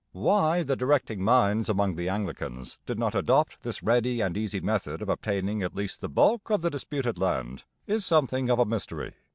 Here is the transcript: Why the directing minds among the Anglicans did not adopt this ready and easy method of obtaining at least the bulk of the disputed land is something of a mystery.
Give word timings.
Why 0.13 0.63
the 0.63 0.75
directing 0.75 1.21
minds 1.21 1.69
among 1.69 1.93
the 1.95 2.09
Anglicans 2.09 2.79
did 2.87 2.97
not 2.97 3.13
adopt 3.13 3.61
this 3.61 3.83
ready 3.83 4.19
and 4.19 4.35
easy 4.35 4.59
method 4.59 4.99
of 4.99 5.09
obtaining 5.09 5.61
at 5.61 5.75
least 5.75 6.01
the 6.01 6.09
bulk 6.09 6.49
of 6.49 6.63
the 6.63 6.71
disputed 6.71 7.19
land 7.19 7.65
is 7.85 8.03
something 8.03 8.49
of 8.49 8.57
a 8.57 8.65
mystery. 8.65 9.13